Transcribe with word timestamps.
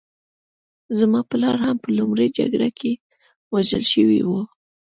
زما 0.99 1.21
پلار 1.29 1.57
هم 1.65 1.77
په 1.83 1.89
لومړۍ 1.97 2.29
جګړه 2.39 2.69
کې 2.79 2.91
وژل 3.53 3.83
شوی 3.93 4.19
و 4.23 4.29